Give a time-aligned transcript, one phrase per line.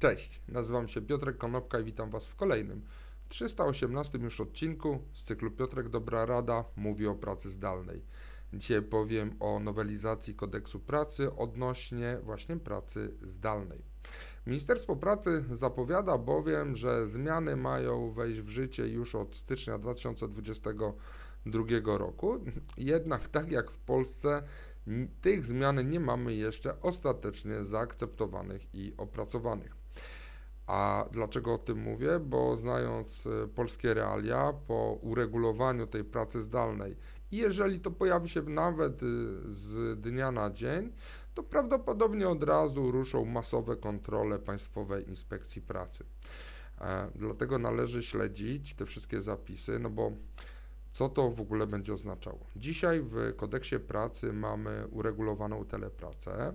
[0.00, 2.82] Cześć, nazywam się Piotrek Konopka i witam Was w kolejnym
[3.28, 8.02] 318 już odcinku z cyklu Piotrek Dobra Rada mówi o pracy zdalnej.
[8.52, 13.84] Dzisiaj powiem o nowelizacji kodeksu pracy odnośnie właśnie pracy zdalnej.
[14.46, 22.44] Ministerstwo Pracy zapowiada bowiem, że zmiany mają wejść w życie już od stycznia 2022 roku.
[22.76, 24.42] Jednak tak jak w Polsce
[25.20, 29.79] tych zmian nie mamy jeszcze ostatecznie zaakceptowanych i opracowanych.
[30.70, 32.20] A dlaczego o tym mówię?
[32.20, 36.96] Bo znając e, polskie realia, po uregulowaniu tej pracy zdalnej,
[37.32, 39.06] jeżeli to pojawi się nawet e,
[39.52, 40.92] z dnia na dzień,
[41.34, 46.04] to prawdopodobnie od razu ruszą masowe kontrole Państwowej Inspekcji Pracy.
[46.80, 50.12] E, dlatego należy śledzić te wszystkie zapisy, no bo
[50.92, 52.38] co to w ogóle będzie oznaczało?
[52.56, 56.52] Dzisiaj w kodeksie pracy mamy uregulowaną telepracę.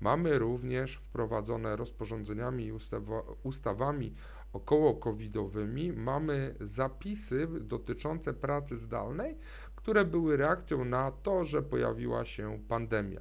[0.00, 4.14] Mamy również wprowadzone rozporządzeniami i ustawa, ustawami
[4.52, 9.36] około-covidowymi, mamy zapisy dotyczące pracy zdalnej,
[9.76, 13.20] które były reakcją na to, że pojawiła się pandemia.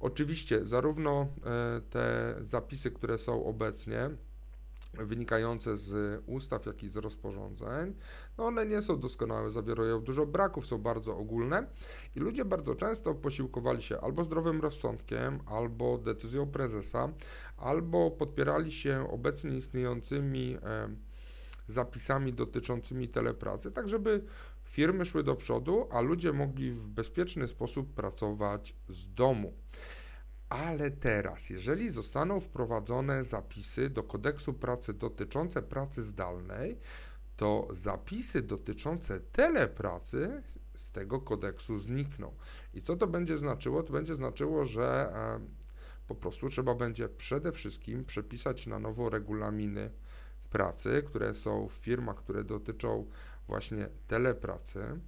[0.00, 4.10] Oczywiście, zarówno e, te zapisy, które są obecnie,
[4.94, 7.94] wynikające z ustaw, jak i z rozporządzeń,
[8.38, 11.66] no one nie są doskonałe, zawierają dużo braków, są bardzo ogólne
[12.16, 17.08] i ludzie bardzo często posiłkowali się albo zdrowym rozsądkiem, albo decyzją prezesa,
[17.56, 20.88] albo podpierali się obecnie istniejącymi e,
[21.68, 24.24] zapisami dotyczącymi telepracy, tak żeby
[24.64, 29.52] firmy szły do przodu, a ludzie mogli w bezpieczny sposób pracować z domu.
[30.48, 36.78] Ale teraz, jeżeli zostaną wprowadzone zapisy do kodeksu pracy dotyczące pracy zdalnej,
[37.36, 40.42] to zapisy dotyczące telepracy
[40.74, 42.34] z tego kodeksu znikną.
[42.74, 43.82] I co to będzie znaczyło?
[43.82, 45.40] To będzie znaczyło, że e,
[46.08, 49.90] po prostu trzeba będzie przede wszystkim przepisać na nowo regulaminy
[50.50, 53.06] pracy, które są w firmach, które dotyczą
[53.46, 55.00] właśnie telepracy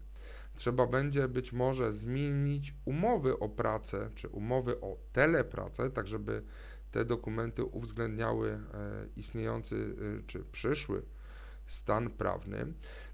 [0.55, 6.43] trzeba będzie być może zmienić umowy o pracę, czy umowy o telepracę, tak żeby
[6.91, 8.61] te dokumenty uwzględniały e,
[9.17, 11.03] istniejący e, czy przyszły
[11.67, 12.67] stan prawny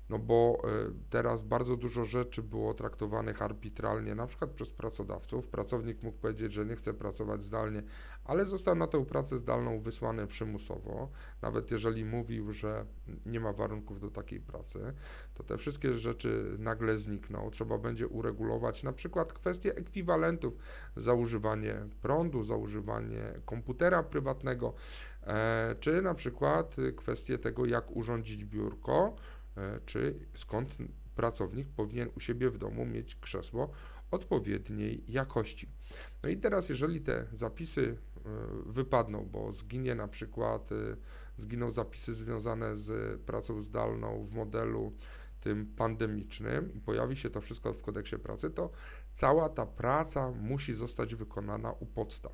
[0.09, 0.69] no bo e,
[1.11, 5.49] teraz bardzo dużo rzeczy było traktowanych arbitralnie, na przykład przez pracodawców.
[5.49, 7.83] Pracownik mógł powiedzieć, że nie chce pracować zdalnie,
[8.25, 11.09] ale został na tę pracę zdalną wysłany przymusowo.
[11.43, 12.87] Nawet jeżeli mówił, że
[13.27, 14.93] nie ma warunków do takiej pracy,
[15.35, 17.51] to te wszystkie rzeczy nagle znikną.
[17.51, 20.57] Trzeba będzie uregulować na przykład kwestie ekwiwalentów
[20.97, 24.75] za używanie prądu, za używanie komputera prywatnego,
[25.23, 29.17] e, czy na przykład kwestie tego, jak urządzić biurko
[29.87, 30.77] czy skąd
[31.15, 33.71] pracownik powinien u siebie w domu mieć krzesło
[34.11, 35.69] odpowiedniej jakości.
[36.23, 38.21] No i teraz, jeżeli te zapisy e,
[38.67, 40.97] wypadną, bo zginie na przykład, e,
[41.39, 44.93] zginą zapisy związane z pracą zdalną w modelu
[45.41, 48.71] tym pandemicznym i pojawi się to wszystko w kodeksie pracy, to
[49.17, 52.33] cała ta praca musi zostać wykonana u podstaw.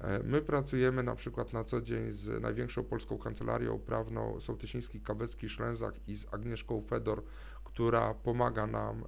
[0.00, 5.48] E, my pracujemy na przykład na co dzień z największą polską kancelarią prawną Sołtysiński, Kawecki,
[5.48, 7.22] Szlęzak i z Agnieszką Fedor,
[7.64, 9.02] która pomaga nam e,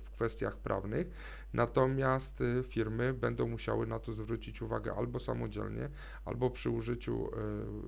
[0.00, 1.10] w kwestiach prawnych.
[1.52, 5.88] Natomiast e, firmy będą musiały na to zwrócić uwagę albo samodzielnie,
[6.24, 7.30] albo przy użyciu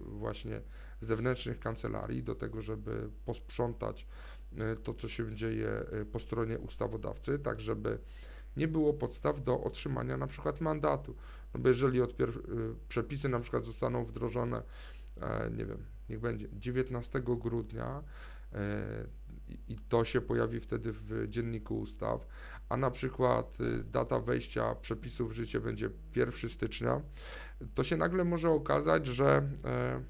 [0.06, 0.60] właśnie
[1.00, 4.06] zewnętrznych kancelarii do tego, żeby posprzątać
[4.82, 7.98] to, co się dzieje po stronie ustawodawcy, tak żeby
[8.56, 11.16] nie było podstaw do otrzymania na przykład mandatu.
[11.54, 12.06] No bo jeżeli y,
[12.88, 14.62] przepisy na przykład zostaną wdrożone,
[15.20, 18.02] e, nie wiem, niech będzie 19 grudnia
[18.52, 19.06] e,
[19.68, 22.26] i to się pojawi wtedy w dzienniku ustaw,
[22.68, 27.00] a na przykład y, data wejścia przepisów w życie będzie 1 stycznia,
[27.74, 30.02] to się nagle może okazać, że e,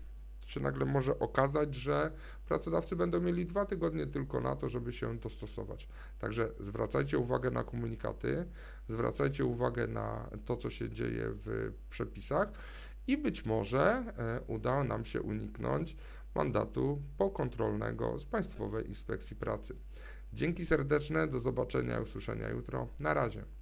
[0.51, 2.11] się nagle może okazać, że
[2.47, 5.89] pracodawcy będą mieli dwa tygodnie tylko na to, żeby się dostosować.
[6.19, 8.47] Także zwracajcie uwagę na komunikaty,
[8.89, 12.53] zwracajcie uwagę na to, co się dzieje w przepisach
[13.07, 13.81] i być może
[14.19, 15.97] e, uda nam się uniknąć
[16.35, 19.77] mandatu pokontrolnego z Państwowej Inspekcji Pracy.
[20.33, 22.89] Dzięki serdeczne, do zobaczenia i usłyszenia jutro.
[23.01, 23.60] Na razie.